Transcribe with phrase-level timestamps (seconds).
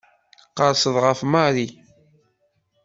[0.49, 1.67] Tqerrseḍ ɣef Mary.